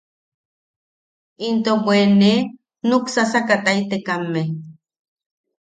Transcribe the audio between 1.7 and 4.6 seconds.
bwe ne nuksasakataitekamme.